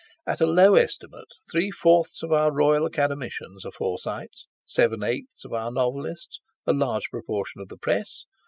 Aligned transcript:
At 0.25 0.41
a 0.41 0.47
low 0.47 0.73
estimate, 0.73 1.27
three 1.51 1.69
fourths 1.69 2.23
of 2.23 2.31
our 2.31 2.51
Royal 2.51 2.87
Academicians 2.87 3.63
are 3.67 3.71
Forsytes, 3.71 4.47
seven 4.65 5.03
eighths 5.03 5.45
of 5.45 5.53
our 5.53 5.69
novelists, 5.71 6.41
a 6.65 6.73
large 6.73 7.11
proportion 7.11 7.61
of 7.61 7.67
the 7.67 7.77
press. 7.77 8.25